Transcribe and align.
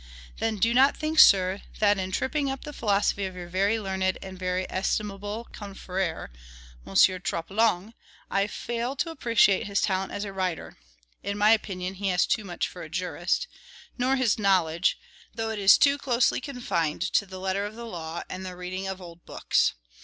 Then 0.39 0.57
do 0.57 0.73
not 0.73 0.97
think, 0.97 1.19
sir, 1.19 1.61
that, 1.77 1.99
in 1.99 2.11
tripping 2.11 2.49
up 2.49 2.63
the 2.63 2.73
philosophy 2.73 3.25
of 3.27 3.35
your 3.35 3.47
very 3.47 3.79
learned 3.79 4.17
and 4.23 4.35
very 4.39 4.65
estimable 4.67 5.47
confrere, 5.51 6.31
M. 6.87 6.95
Troplong, 7.19 7.93
I 8.27 8.47
fail 8.47 8.95
to 8.95 9.11
appreciate 9.11 9.67
his 9.67 9.79
talent 9.81 10.11
as 10.11 10.25
a 10.25 10.33
writer 10.33 10.79
(in 11.21 11.37
my 11.37 11.51
opinion, 11.51 11.93
he 11.93 12.07
has 12.07 12.25
too 12.25 12.43
much 12.43 12.67
for 12.67 12.81
a 12.81 12.89
jurist); 12.89 13.45
nor 13.95 14.15
his 14.15 14.39
knowledge, 14.39 14.97
though 15.35 15.51
it 15.51 15.59
is 15.59 15.77
too 15.77 15.99
closely 15.99 16.41
confined 16.41 17.03
to 17.13 17.27
the 17.27 17.37
letter 17.39 17.63
of 17.67 17.75
the 17.75 17.85
law, 17.85 18.23
and 18.27 18.43
the 18.43 18.55
reading 18.57 18.87
of 18.87 18.99
old 19.01 19.23
books. 19.27 19.75